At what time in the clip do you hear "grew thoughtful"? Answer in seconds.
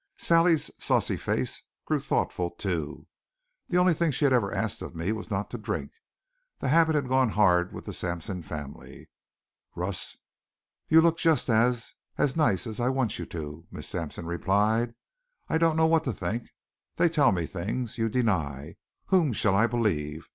1.85-2.49